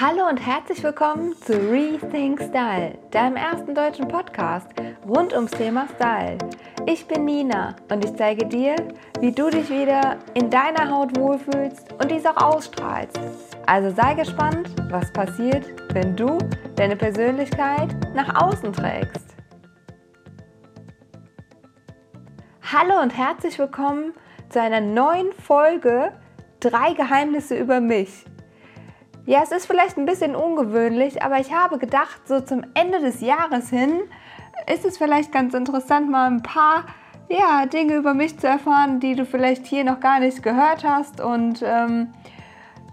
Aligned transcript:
Hallo 0.00 0.28
und 0.28 0.36
herzlich 0.36 0.80
willkommen 0.84 1.34
zu 1.44 1.54
Rethink 1.54 2.40
Style, 2.40 2.96
deinem 3.10 3.34
ersten 3.34 3.74
deutschen 3.74 4.06
Podcast 4.06 4.68
rund 5.04 5.32
ums 5.32 5.50
Thema 5.50 5.88
Style. 5.96 6.38
Ich 6.86 7.08
bin 7.08 7.24
Nina 7.24 7.74
und 7.90 8.04
ich 8.04 8.14
zeige 8.14 8.46
dir, 8.46 8.76
wie 9.18 9.32
du 9.32 9.50
dich 9.50 9.68
wieder 9.68 10.18
in 10.34 10.50
deiner 10.50 10.88
Haut 10.88 11.18
wohlfühlst 11.18 11.92
und 11.94 12.12
dies 12.12 12.24
auch 12.26 12.36
ausstrahlst. 12.36 13.18
Also 13.66 13.90
sei 13.90 14.14
gespannt, 14.14 14.70
was 14.88 15.12
passiert, 15.12 15.66
wenn 15.92 16.14
du 16.14 16.38
deine 16.76 16.94
Persönlichkeit 16.94 17.88
nach 18.14 18.40
außen 18.40 18.72
trägst. 18.72 19.34
Hallo 22.62 23.02
und 23.02 23.10
herzlich 23.10 23.58
willkommen 23.58 24.12
zu 24.48 24.62
einer 24.62 24.80
neuen 24.80 25.32
Folge 25.32 26.12
Drei 26.60 26.92
Geheimnisse 26.92 27.58
über 27.58 27.80
mich. 27.80 28.24
Ja, 29.28 29.42
es 29.42 29.52
ist 29.52 29.66
vielleicht 29.66 29.98
ein 29.98 30.06
bisschen 30.06 30.34
ungewöhnlich, 30.34 31.22
aber 31.22 31.38
ich 31.38 31.52
habe 31.52 31.76
gedacht, 31.76 32.26
so 32.26 32.40
zum 32.40 32.62
Ende 32.72 32.98
des 33.00 33.20
Jahres 33.20 33.68
hin 33.68 34.00
ist 34.72 34.86
es 34.86 34.96
vielleicht 34.96 35.32
ganz 35.32 35.52
interessant, 35.52 36.10
mal 36.10 36.30
ein 36.30 36.42
paar 36.42 36.86
ja, 37.28 37.66
Dinge 37.66 37.96
über 37.96 38.14
mich 38.14 38.38
zu 38.38 38.46
erfahren, 38.46 39.00
die 39.00 39.14
du 39.16 39.26
vielleicht 39.26 39.66
hier 39.66 39.84
noch 39.84 40.00
gar 40.00 40.18
nicht 40.18 40.42
gehört 40.42 40.82
hast. 40.82 41.20
Und 41.20 41.62
ähm, 41.62 42.14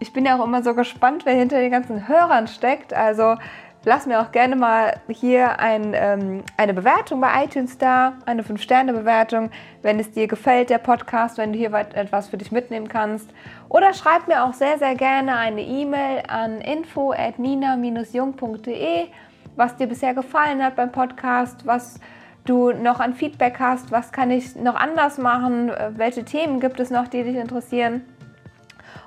ich 0.02 0.12
bin 0.12 0.26
ja 0.26 0.38
auch 0.38 0.44
immer 0.44 0.62
so 0.62 0.76
gespannt, 0.76 1.26
wer 1.26 1.36
hinter 1.36 1.62
den 1.62 1.72
ganzen 1.72 2.06
Hörern 2.10 2.48
steckt. 2.48 2.94
Also 2.94 3.38
lass 3.86 4.06
mir 4.08 4.20
auch 4.20 4.32
gerne 4.32 4.56
mal 4.56 5.00
hier 5.08 5.60
ein, 5.60 5.94
ähm, 5.94 6.44
eine 6.58 6.74
Bewertung 6.74 7.22
bei 7.22 7.46
iTunes 7.46 7.78
da, 7.78 8.14
eine 8.26 8.42
5-Sterne-Bewertung, 8.42 9.52
wenn 9.82 10.00
es 10.00 10.12
dir 10.12 10.28
gefällt, 10.28 10.70
der 10.70 10.80
Podcast, 10.80 11.38
wenn 11.38 11.54
du 11.54 11.60
hier 11.60 11.72
etwas 11.74 12.28
für 12.28 12.38
dich 12.38 12.52
mitnehmen 12.52 12.90
kannst. 12.90 13.30
Oder 13.70 13.94
schreib 13.94 14.28
mir 14.28 14.44
auch 14.44 14.54
sehr, 14.54 14.78
sehr 14.78 14.96
gerne 14.96 15.38
eine 15.38 15.62
E-Mail 15.62 16.24
an 16.28 16.60
info 16.62 17.14
at 17.14 17.40
nina-jung.de, 17.40 19.08
was 19.56 19.78
dir 19.78 19.88
bisher 19.88 20.14
gefallen 20.14 20.64
hat 20.64 20.76
beim 20.76 20.92
Podcast, 20.92 21.66
was 21.66 22.00
du 22.44 22.72
noch 22.72 23.00
an 23.00 23.14
Feedback 23.14 23.60
hast, 23.60 23.92
was 23.92 24.12
kann 24.12 24.30
ich 24.32 24.56
noch 24.56 24.76
anders 24.76 25.18
machen, 25.18 25.72
welche 25.96 26.26
Themen 26.26 26.60
gibt 26.60 26.80
es 26.80 26.90
noch, 26.90 27.08
die 27.08 27.24
dich 27.24 27.36
interessieren. 27.36 28.02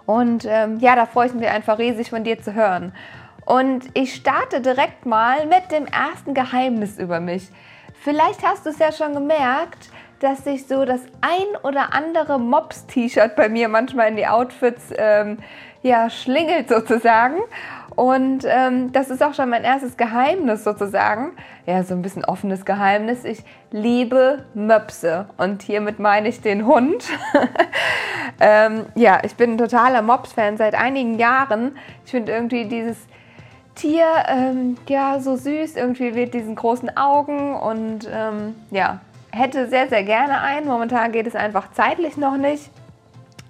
Und 0.06 0.46
ähm, 0.48 0.78
ja, 0.78 0.96
da 0.96 1.04
freue 1.04 1.26
ich 1.26 1.34
mich 1.34 1.48
einfach 1.48 1.78
riesig 1.78 2.10
von 2.10 2.24
dir 2.24 2.40
zu 2.40 2.54
hören. 2.54 2.92
Und 3.48 3.88
ich 3.94 4.14
starte 4.14 4.60
direkt 4.60 5.06
mal 5.06 5.46
mit 5.46 5.72
dem 5.72 5.86
ersten 5.86 6.34
Geheimnis 6.34 6.98
über 6.98 7.18
mich. 7.18 7.48
Vielleicht 7.94 8.46
hast 8.46 8.66
du 8.66 8.70
es 8.70 8.78
ja 8.78 8.92
schon 8.92 9.14
gemerkt, 9.14 9.88
dass 10.20 10.44
sich 10.44 10.66
so 10.66 10.84
das 10.84 11.00
ein 11.22 11.56
oder 11.62 11.94
andere 11.94 12.38
Mops-T-Shirt 12.38 13.36
bei 13.36 13.48
mir 13.48 13.69
manchmal 13.69 14.10
in 14.10 14.16
die 14.16 14.26
Outfits 14.26 14.92
ähm, 14.98 15.38
ja, 15.80 16.10
schlingelt 16.10 16.69
sozusagen. 16.69 17.38
Und 17.96 18.44
ähm, 18.46 18.92
das 18.92 19.08
ist 19.08 19.22
auch 19.22 19.32
schon 19.32 19.48
mein 19.48 19.64
erstes 19.64 19.96
Geheimnis 19.96 20.62
sozusagen. 20.62 21.32
Ja, 21.64 21.82
so 21.84 21.94
ein 21.94 22.02
bisschen 22.02 22.26
offenes 22.26 22.66
Geheimnis. 22.66 23.24
Ich 23.24 23.42
liebe 23.70 24.44
Möpse 24.52 25.26
und 25.38 25.62
hiermit 25.62 26.00
meine 26.00 26.28
ich 26.28 26.42
den 26.42 26.66
Hund. 26.66 27.02
ähm, 28.41 28.84
ja, 28.94 29.20
ich 29.24 29.36
bin 29.36 29.52
ein 29.52 29.58
totaler 29.58 30.02
Mops-Fan 30.02 30.58
seit 30.58 30.74
einigen 30.74 31.19
Jahren. 31.19 31.78
Ich 32.04 32.10
finde 32.10 32.32
irgendwie 32.32 32.66
dieses 32.66 32.98
Tier, 33.78 34.06
ähm, 34.26 34.76
ja, 34.88 35.20
so 35.20 35.36
süß, 35.36 35.76
irgendwie 35.76 36.10
mit 36.10 36.34
diesen 36.34 36.56
großen 36.56 36.96
Augen 36.96 37.54
und 37.54 38.08
ähm, 38.12 38.56
ja, 38.72 39.00
hätte 39.30 39.68
sehr, 39.68 39.88
sehr 39.88 40.02
gerne 40.02 40.40
einen. 40.40 40.66
Momentan 40.66 41.12
geht 41.12 41.28
es 41.28 41.36
einfach 41.36 41.70
zeitlich 41.72 42.16
noch 42.16 42.36
nicht. 42.36 42.70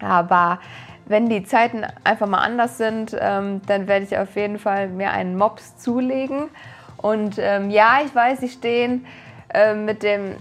Aber 0.00 0.60
wenn 1.06 1.30
die 1.30 1.44
Zeiten 1.44 1.82
einfach 2.04 2.26
mal 2.26 2.38
anders 2.42 2.76
sind, 2.76 3.16
ähm, 3.18 3.62
dann 3.66 3.88
werde 3.88 4.04
ich 4.04 4.18
auf 4.18 4.36
jeden 4.36 4.58
Fall 4.58 4.88
mir 4.88 5.12
einen 5.12 5.34
Mops 5.34 5.78
zulegen. 5.78 6.50
Und 6.98 7.36
ähm, 7.38 7.70
ja, 7.70 8.00
ich 8.04 8.14
weiß, 8.14 8.40
sie 8.40 8.50
stehen 8.50 9.06
äh, 9.54 9.74
mit 9.74 10.02
dem 10.02 10.36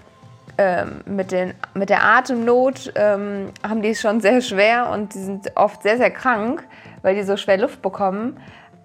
ähm, 0.59 1.01
mit, 1.05 1.31
den, 1.31 1.53
mit 1.75 1.91
der 1.91 2.03
Atemnot 2.03 2.91
ähm, 2.95 3.51
haben 3.67 3.83
die 3.83 3.89
es 3.89 4.01
schon 4.01 4.21
sehr 4.21 4.41
schwer 4.41 4.89
und 4.89 5.13
die 5.13 5.19
sind 5.19 5.51
oft 5.55 5.83
sehr, 5.83 5.97
sehr 5.97 6.09
krank, 6.09 6.63
weil 7.03 7.13
die 7.13 7.21
so 7.21 7.37
schwer 7.37 7.59
Luft 7.59 7.83
bekommen. 7.83 8.37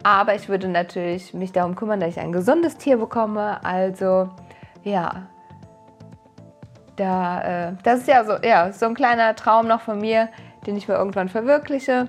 Aber 0.03 0.35
ich 0.35 0.49
würde 0.49 0.69
natürlich 0.69 1.33
mich 1.35 1.53
darum 1.53 1.77
kümmern, 1.77 2.01
dass 2.01 2.11
ich 2.11 2.21
ein 2.21 2.33
gesundes 2.33 2.77
Tier 2.77 2.97
bekomme. 2.97 3.65
Also 3.65 4.31
ja, 4.83 5.29
da, 6.97 7.69
äh, 7.69 7.73
das 7.83 8.01
ist 8.01 8.09
ja 8.09 8.25
so, 8.25 8.37
ja 8.43 8.73
so 8.73 8.87
ein 8.87 8.95
kleiner 8.95 9.35
Traum 9.35 9.67
noch 9.67 9.81
von 9.81 10.01
mir, 10.01 10.29
den 10.67 10.77
ich 10.77 10.89
mir 10.89 10.95
irgendwann 10.95 11.29
verwirkliche. 11.29 12.09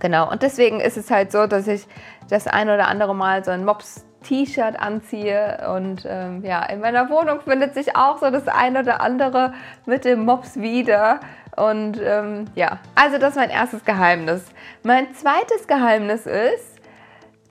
Genau, 0.00 0.30
und 0.30 0.42
deswegen 0.42 0.80
ist 0.80 0.96
es 0.96 1.10
halt 1.10 1.32
so, 1.32 1.46
dass 1.46 1.66
ich 1.66 1.86
das 2.28 2.46
ein 2.46 2.68
oder 2.68 2.88
andere 2.88 3.14
Mal 3.14 3.44
so 3.44 3.50
ein 3.50 3.64
Mops-T-Shirt 3.64 4.78
anziehe. 4.78 5.66
Und 5.74 6.06
ähm, 6.08 6.44
ja, 6.44 6.64
in 6.64 6.80
meiner 6.80 7.08
Wohnung 7.08 7.40
findet 7.40 7.74
sich 7.74 7.96
auch 7.96 8.18
so 8.18 8.30
das 8.30 8.46
ein 8.46 8.76
oder 8.76 9.00
andere 9.00 9.54
mit 9.86 10.04
dem 10.04 10.24
Mops 10.24 10.56
wieder. 10.56 11.20
Und 11.56 11.98
ähm, 12.02 12.44
ja, 12.54 12.78
also 12.94 13.16
das 13.18 13.30
ist 13.30 13.36
mein 13.36 13.50
erstes 13.50 13.84
Geheimnis. 13.84 14.44
Mein 14.82 15.14
zweites 15.14 15.66
Geheimnis 15.66 16.26
ist, 16.26 16.75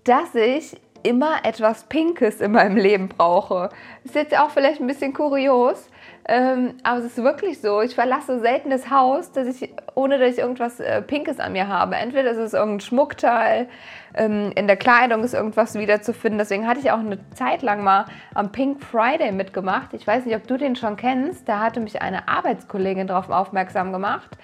dass 0.05 0.33
ich 0.35 0.77
immer 1.03 1.43
etwas 1.43 1.83
Pinkes 1.83 2.41
in 2.41 2.53
meinem 2.53 2.77
Leben 2.77 3.09
brauche. 3.09 3.69
Ist 4.03 4.16
jetzt 4.16 4.38
auch 4.38 4.49
vielleicht 4.49 4.81
ein 4.81 4.88
bisschen 4.88 5.13
kurios, 5.13 5.88
ähm, 6.27 6.73
aber 6.81 6.99
es 6.99 7.05
ist 7.05 7.23
wirklich 7.23 7.61
so. 7.61 7.81
Ich 7.81 7.93
verlasse 7.93 8.39
selten 8.39 8.71
das 8.71 8.89
Haus, 8.89 9.31
dass 9.31 9.47
ich, 9.47 9.71
ohne 9.93 10.17
dass 10.17 10.33
ich 10.33 10.39
irgendwas 10.39 10.79
äh, 10.79 11.03
Pinkes 11.03 11.39
an 11.39 11.51
mir 11.51 11.67
habe. 11.67 11.95
Entweder 11.97 12.31
ist 12.31 12.37
es 12.37 12.53
irgendein 12.53 12.79
Schmuckteil, 12.79 13.67
ähm, 14.15 14.51
in 14.55 14.65
der 14.65 14.75
Kleidung 14.75 15.23
ist 15.23 15.35
irgendwas 15.35 15.75
wiederzufinden. 15.75 16.39
Deswegen 16.39 16.67
hatte 16.67 16.79
ich 16.79 16.89
auch 16.89 16.99
eine 16.99 17.19
Zeit 17.31 17.61
lang 17.61 17.83
mal 17.83 18.05
am 18.33 18.51
Pink 18.51 18.83
Friday 18.83 19.31
mitgemacht. 19.31 19.93
Ich 19.93 20.07
weiß 20.07 20.25
nicht, 20.25 20.35
ob 20.35 20.47
du 20.47 20.57
den 20.57 20.75
schon 20.75 20.97
kennst. 20.97 21.47
Da 21.47 21.59
hatte 21.59 21.79
mich 21.79 22.01
eine 22.01 22.27
Arbeitskollegin 22.27 23.05
darauf 23.05 23.29
aufmerksam 23.29 23.91
gemacht, 23.91 24.35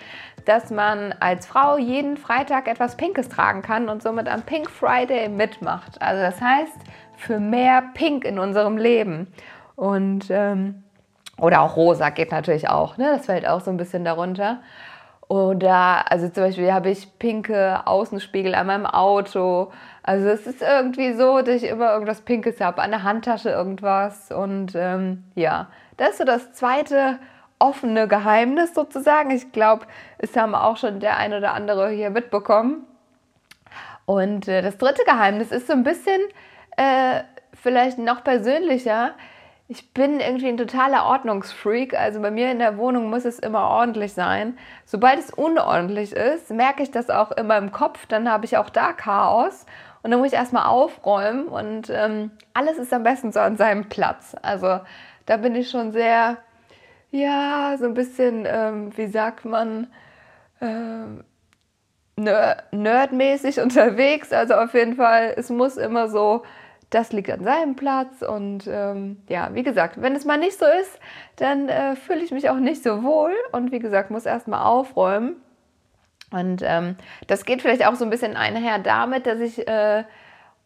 dass 0.45 0.69
man 0.69 1.15
als 1.19 1.47
Frau 1.47 1.79
jeden 1.79 2.15
Freitag 2.15 2.67
etwas 2.67 2.95
Pinkes 2.95 3.27
tragen 3.27 3.63
kann 3.63 3.89
und 3.89 4.03
somit 4.03 4.29
am 4.29 4.43
Pink 4.43 4.69
Friday 4.69 5.29
mitmacht. 5.29 5.99
Also 5.99 6.21
das 6.21 6.39
heißt, 6.39 6.77
für 7.17 7.39
mehr 7.39 7.83
Pink 7.95 8.23
in 8.23 8.37
unserem 8.37 8.77
Leben. 8.77 9.33
Und 9.75 10.27
ähm, 10.29 10.83
oder 11.41 11.61
auch 11.61 11.75
rosa 11.75 12.09
geht 12.09 12.31
natürlich 12.31 12.69
auch, 12.69 12.97
ne? 12.97 13.13
Das 13.17 13.25
fällt 13.25 13.47
auch 13.47 13.61
so 13.61 13.71
ein 13.71 13.77
bisschen 13.77 14.05
darunter. 14.05 14.59
Oder, 15.27 16.11
also 16.11 16.29
zum 16.29 16.43
Beispiel 16.43 16.71
habe 16.71 16.89
ich 16.89 17.17
pinke 17.17 17.81
Außenspiegel 17.85 18.53
an 18.53 18.67
meinem 18.67 18.85
Auto. 18.85 19.71
Also 20.03 20.27
es 20.27 20.45
ist 20.45 20.61
irgendwie 20.61 21.13
so, 21.13 21.41
dass 21.41 21.55
ich 21.55 21.63
immer 21.63 21.93
irgendwas 21.93 22.21
Pinkes 22.21 22.61
habe, 22.61 22.81
an 22.81 22.91
der 22.91 23.03
Handtasche 23.03 23.49
irgendwas. 23.49 24.31
Und 24.31 24.73
ähm, 24.75 25.23
ja, 25.35 25.67
das 25.97 26.11
ist 26.11 26.17
so 26.19 26.25
das 26.25 26.53
zweite 26.53 27.17
offene 27.59 28.07
Geheimnis 28.07 28.73
sozusagen. 28.75 29.31
Ich 29.31 29.51
glaube, 29.51 29.85
es 30.19 30.35
haben 30.35 30.53
auch 30.53 30.77
schon 30.77 30.99
der 30.99 31.17
ein 31.17 31.33
oder 31.33 31.53
andere 31.53 31.89
hier 31.89 32.09
mitbekommen. 32.11 32.85
Und 34.05 34.47
äh, 34.47 34.61
das 34.61 34.77
dritte 34.77 35.03
Geheimnis 35.05 35.51
ist 35.51 35.67
so 35.67 35.73
ein 35.73 35.83
bisschen 35.83 36.21
äh, 36.77 37.21
vielleicht 37.53 37.97
noch 37.97 38.23
persönlicher 38.23 39.11
ich 39.71 39.93
bin 39.93 40.19
irgendwie 40.19 40.49
ein 40.49 40.57
totaler 40.57 41.05
Ordnungsfreak. 41.05 41.93
Also 41.93 42.21
bei 42.21 42.29
mir 42.29 42.51
in 42.51 42.59
der 42.59 42.77
Wohnung 42.77 43.09
muss 43.09 43.23
es 43.23 43.39
immer 43.39 43.69
ordentlich 43.69 44.11
sein. 44.11 44.57
Sobald 44.83 45.17
es 45.17 45.31
unordentlich 45.31 46.11
ist, 46.11 46.51
merke 46.51 46.83
ich 46.83 46.91
das 46.91 47.09
auch 47.09 47.31
immer 47.31 47.57
im 47.57 47.71
Kopf. 47.71 48.05
Dann 48.05 48.29
habe 48.29 48.43
ich 48.43 48.57
auch 48.57 48.69
da 48.69 48.91
Chaos. 48.91 49.65
Und 50.03 50.11
dann 50.11 50.19
muss 50.19 50.33
ich 50.33 50.37
erstmal 50.37 50.65
aufräumen. 50.65 51.47
Und 51.47 51.89
ähm, 51.89 52.31
alles 52.53 52.77
ist 52.79 52.93
am 52.93 53.03
besten 53.03 53.31
so 53.31 53.39
an 53.39 53.55
seinem 53.55 53.87
Platz. 53.87 54.35
Also 54.41 54.81
da 55.25 55.37
bin 55.37 55.55
ich 55.55 55.69
schon 55.69 55.93
sehr, 55.93 56.35
ja, 57.11 57.77
so 57.79 57.85
ein 57.85 57.93
bisschen, 57.93 58.45
ähm, 58.45 58.91
wie 58.97 59.07
sagt 59.07 59.45
man, 59.45 59.87
ähm, 60.59 61.23
nerdmäßig 62.17 63.57
unterwegs. 63.61 64.33
Also 64.33 64.55
auf 64.55 64.73
jeden 64.73 64.97
Fall, 64.97 65.33
es 65.37 65.49
muss 65.49 65.77
immer 65.77 66.09
so 66.09 66.43
das 66.91 67.11
liegt 67.11 67.31
an 67.31 67.43
seinem 67.43 67.75
Platz. 67.75 68.21
Und 68.21 68.67
ähm, 68.67 69.17
ja, 69.27 69.53
wie 69.53 69.63
gesagt, 69.63 70.01
wenn 70.01 70.15
es 70.15 70.25
mal 70.25 70.37
nicht 70.37 70.59
so 70.59 70.65
ist, 70.65 70.99
dann 71.37 71.67
äh, 71.67 71.95
fühle 71.95 72.21
ich 72.21 72.31
mich 72.31 72.49
auch 72.49 72.57
nicht 72.57 72.83
so 72.83 73.03
wohl. 73.03 73.33
Und 73.51 73.71
wie 73.71 73.79
gesagt, 73.79 74.11
muss 74.11 74.25
erstmal 74.25 74.63
aufräumen. 74.63 75.37
Und 76.31 76.61
ähm, 76.63 76.95
das 77.27 77.45
geht 77.45 77.61
vielleicht 77.61 77.85
auch 77.85 77.95
so 77.95 78.05
ein 78.05 78.09
bisschen 78.09 78.37
einher 78.37 78.79
damit, 78.79 79.25
dass 79.25 79.39
ich 79.39 79.67
äh, 79.67 80.03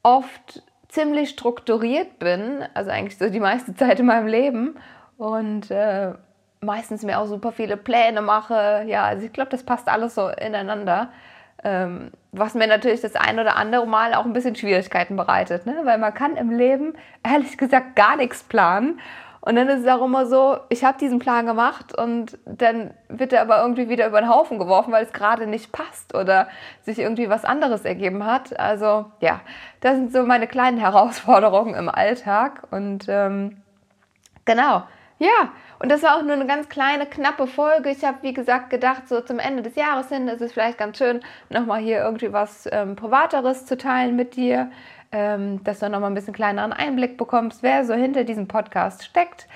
oft 0.03 0.61
ziemlich 0.89 1.29
strukturiert 1.29 2.19
bin, 2.19 2.63
also 2.73 2.91
eigentlich 2.91 3.17
so 3.17 3.29
die 3.29 3.39
meiste 3.39 3.73
Zeit 3.75 3.99
in 3.99 4.05
meinem 4.05 4.27
Leben 4.27 4.75
und 5.17 5.71
äh, 5.71 6.13
meistens 6.61 7.03
mir 7.03 7.19
auch 7.19 7.25
super 7.25 7.51
viele 7.51 7.77
Pläne 7.77 8.21
mache. 8.21 8.83
Ja, 8.87 9.05
also 9.05 9.25
ich 9.25 9.33
glaube, 9.33 9.49
das 9.49 9.63
passt 9.63 9.87
alles 9.87 10.15
so 10.15 10.27
ineinander. 10.29 11.11
Ähm, 11.63 12.11
was 12.31 12.53
mir 12.53 12.67
natürlich 12.67 13.01
das 13.01 13.15
ein 13.15 13.39
oder 13.39 13.55
andere 13.55 13.87
Mal 13.87 14.13
auch 14.13 14.25
ein 14.25 14.33
bisschen 14.33 14.55
Schwierigkeiten 14.55 15.15
bereitet, 15.15 15.65
ne? 15.65 15.81
weil 15.83 15.97
man 15.97 16.13
kann 16.13 16.35
im 16.35 16.51
Leben 16.51 16.93
ehrlich 17.23 17.57
gesagt 17.57 17.95
gar 17.95 18.17
nichts 18.17 18.43
planen. 18.43 18.99
Und 19.45 19.55
dann 19.57 19.69
ist 19.69 19.81
es 19.81 19.87
auch 19.87 20.03
immer 20.03 20.25
so, 20.25 20.57
ich 20.69 20.83
habe 20.83 20.97
diesen 20.97 21.19
Plan 21.19 21.45
gemacht 21.45 21.95
und 21.95 22.39
dann 22.45 22.95
wird 23.09 23.31
er 23.31 23.43
aber 23.43 23.61
irgendwie 23.61 23.89
wieder 23.89 24.07
über 24.07 24.19
den 24.19 24.29
Haufen 24.29 24.57
geworfen, 24.57 24.91
weil 24.91 25.03
es 25.03 25.13
gerade 25.13 25.45
nicht 25.45 25.71
passt 25.71 26.15
oder 26.15 26.47
sich 26.81 26.97
irgendwie 26.97 27.29
was 27.29 27.45
anderes 27.45 27.85
ergeben 27.85 28.25
hat. 28.25 28.59
Also 28.59 29.05
ja, 29.19 29.41
das 29.81 29.97
sind 29.97 30.11
so 30.11 30.23
meine 30.23 30.47
kleinen 30.47 30.79
Herausforderungen 30.79 31.75
im 31.75 31.89
Alltag. 31.89 32.63
Und 32.71 33.05
ähm, 33.07 33.57
genau, 34.45 34.83
ja, 35.19 35.51
und 35.79 35.91
das 35.91 36.03
war 36.03 36.17
auch 36.17 36.23
nur 36.23 36.33
eine 36.33 36.45
ganz 36.45 36.67
kleine, 36.67 37.05
knappe 37.05 37.47
Folge. 37.47 37.89
Ich 37.89 38.03
habe, 38.03 38.17
wie 38.21 38.33
gesagt, 38.33 38.69
gedacht, 38.69 39.07
so 39.07 39.21
zum 39.21 39.39
Ende 39.39 39.63
des 39.63 39.75
Jahres 39.75 40.09
hin 40.09 40.27
ist 40.27 40.41
es 40.41 40.53
vielleicht 40.53 40.77
ganz 40.77 40.97
schön, 40.97 41.21
nochmal 41.49 41.81
hier 41.81 41.99
irgendwie 41.99 42.33
was 42.33 42.67
ähm, 42.71 42.95
Privateres 42.95 43.65
zu 43.65 43.77
teilen 43.77 44.15
mit 44.15 44.35
dir, 44.35 44.71
ähm, 45.11 45.63
dass 45.63 45.79
du 45.79 45.89
nochmal 45.89 46.11
ein 46.11 46.15
bisschen 46.15 46.33
kleineren 46.33 46.73
Einblick 46.73 47.17
bekommst, 47.17 47.63
wer 47.63 47.85
so 47.85 47.93
hinter 47.93 48.23
diesem 48.25 48.47
Podcast 48.47 49.05
steckt. 49.05 49.47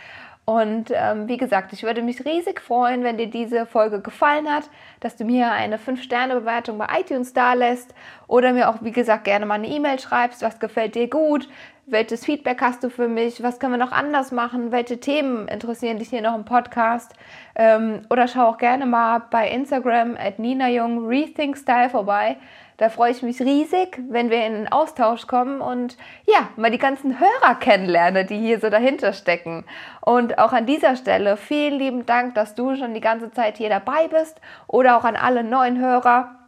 Und 0.45 0.91
ähm, 0.95 1.27
wie 1.27 1.37
gesagt, 1.37 1.73
ich 1.73 1.83
würde 1.83 2.01
mich 2.01 2.25
riesig 2.25 2.59
freuen, 2.59 3.03
wenn 3.03 3.17
dir 3.17 3.29
diese 3.29 3.67
Folge 3.67 4.01
gefallen 4.01 4.49
hat, 4.49 4.67
dass 4.99 5.15
du 5.15 5.23
mir 5.23 5.51
eine 5.51 5.77
5-Sterne-Bewertung 5.77 6.79
bei 6.79 6.87
iTunes 6.99 7.33
da 7.33 7.53
lässt 7.53 7.93
oder 8.27 8.51
mir 8.51 8.69
auch, 8.69 8.77
wie 8.81 8.91
gesagt, 8.91 9.25
gerne 9.25 9.45
mal 9.45 9.55
eine 9.55 9.67
E-Mail 9.67 9.99
schreibst, 9.99 10.41
was 10.41 10.59
gefällt 10.59 10.95
dir 10.95 11.07
gut, 11.07 11.47
welches 11.91 12.25
Feedback 12.25 12.61
hast 12.61 12.83
du 12.83 12.89
für 12.89 13.07
mich, 13.07 13.41
was 13.41 13.59
können 13.59 13.73
wir 13.73 13.85
noch 13.85 13.91
anders 13.91 14.31
machen, 14.31 14.71
welche 14.71 14.99
Themen 14.99 15.47
interessieren 15.47 15.99
dich 15.99 16.09
hier 16.09 16.21
noch 16.21 16.35
im 16.35 16.45
Podcast 16.45 17.13
ähm, 17.55 18.01
oder 18.09 18.27
schau 18.27 18.47
auch 18.47 18.57
gerne 18.57 18.85
mal 18.85 19.23
bei 19.31 19.49
Instagram 19.49 20.15
at 20.17 20.39
Nina 20.39 20.69
Jung 20.69 21.07
Rethink 21.07 21.57
Style 21.57 21.89
vorbei. 21.89 22.37
Da 22.77 22.87
freue 22.87 23.11
ich 23.11 23.21
mich 23.23 23.41
riesig, 23.41 23.99
wenn 24.09 24.29
wir 24.29 24.45
in 24.45 24.53
den 24.53 24.71
Austausch 24.71 25.27
kommen 25.27 25.59
und 25.59 25.97
ja, 26.25 26.47
mal 26.55 26.71
die 26.71 26.77
ganzen 26.77 27.19
Hörer 27.19 27.55
kennenlernen, 27.55 28.25
die 28.25 28.37
hier 28.37 28.59
so 28.59 28.69
dahinter 28.69 29.11
stecken. 29.11 29.65
Und 29.99 30.39
auch 30.39 30.53
an 30.53 30.65
dieser 30.65 30.95
Stelle 30.95 31.35
vielen 31.35 31.77
lieben 31.77 32.05
Dank, 32.05 32.35
dass 32.35 32.55
du 32.55 32.77
schon 32.77 32.93
die 32.93 33.01
ganze 33.01 33.31
Zeit 33.31 33.57
hier 33.57 33.69
dabei 33.69 34.07
bist 34.07 34.39
oder 34.67 34.95
auch 34.95 35.03
an 35.03 35.17
alle 35.17 35.43
neuen 35.43 35.77
Hörer. 35.77 36.38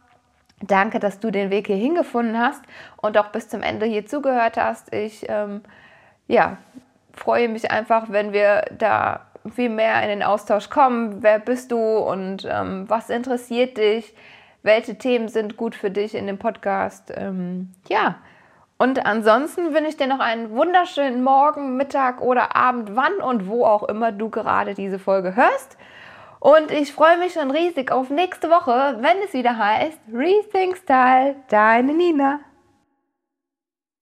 Danke, 0.62 0.98
dass 0.98 1.20
du 1.20 1.30
den 1.30 1.50
Weg 1.50 1.66
hier 1.66 1.76
hingefunden 1.76 2.38
hast 2.38 2.62
und 2.96 3.18
auch 3.18 3.28
bis 3.28 3.48
zum 3.48 3.62
Ende 3.62 3.86
hier 3.86 4.06
zugehört 4.06 4.56
hast. 4.56 4.94
Ich 4.94 5.26
ähm, 5.28 5.62
ja, 6.28 6.56
freue 7.12 7.48
mich 7.48 7.70
einfach, 7.70 8.06
wenn 8.10 8.32
wir 8.32 8.64
da 8.78 9.26
viel 9.54 9.68
mehr 9.68 10.02
in 10.02 10.08
den 10.08 10.22
Austausch 10.22 10.70
kommen. 10.70 11.22
Wer 11.22 11.38
bist 11.38 11.72
du 11.72 11.78
und 11.78 12.46
ähm, 12.48 12.88
was 12.88 13.10
interessiert 13.10 13.76
dich? 13.76 14.14
welche 14.62 14.96
Themen 14.96 15.28
sind 15.28 15.56
gut 15.56 15.74
für 15.74 15.90
dich 15.90 16.14
in 16.14 16.26
dem 16.26 16.38
Podcast. 16.38 17.12
Ähm, 17.14 17.72
ja, 17.88 18.16
und 18.78 19.04
ansonsten 19.04 19.74
wünsche 19.74 19.90
ich 19.90 19.96
dir 19.96 20.06
noch 20.06 20.20
einen 20.20 20.50
wunderschönen 20.50 21.22
Morgen, 21.22 21.76
Mittag 21.76 22.20
oder 22.20 22.56
Abend, 22.56 22.96
wann 22.96 23.14
und 23.16 23.48
wo 23.48 23.64
auch 23.64 23.84
immer 23.84 24.12
du 24.12 24.28
gerade 24.28 24.74
diese 24.74 24.98
Folge 24.98 25.36
hörst. 25.36 25.76
Und 26.42 26.72
ich 26.72 26.92
freue 26.92 27.18
mich 27.18 27.34
schon 27.34 27.52
riesig 27.52 27.92
auf 27.92 28.10
nächste 28.10 28.50
Woche, 28.50 28.96
wenn 28.98 29.16
es 29.24 29.32
wieder 29.32 29.56
heißt 29.56 30.00
Rethink 30.12 30.76
Style, 30.76 31.36
deine 31.48 31.94
Nina. 31.94 32.40